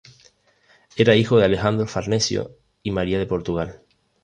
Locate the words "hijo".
1.15-1.37